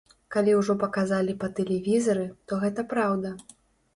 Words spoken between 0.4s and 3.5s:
ўжо паказалі па тэлевізары, то гэта праўда!